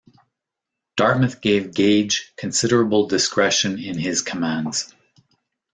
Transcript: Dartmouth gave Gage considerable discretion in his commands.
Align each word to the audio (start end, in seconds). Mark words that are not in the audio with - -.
Dartmouth 0.97 1.41
gave 1.41 1.75
Gage 1.75 2.33
considerable 2.35 3.07
discretion 3.07 3.77
in 3.77 3.99
his 3.99 4.23
commands. 4.23 4.95